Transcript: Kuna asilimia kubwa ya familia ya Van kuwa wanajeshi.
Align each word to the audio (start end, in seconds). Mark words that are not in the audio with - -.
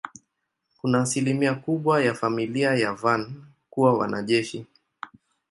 Kuna 0.77 0.99
asilimia 1.01 1.53
kubwa 1.55 2.03
ya 2.03 2.13
familia 2.13 2.73
ya 2.75 2.93
Van 2.93 3.43
kuwa 3.69 3.93
wanajeshi. 3.97 4.67